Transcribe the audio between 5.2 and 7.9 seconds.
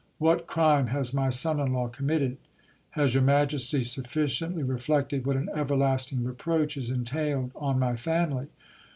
what an everlasting reproach is entailed on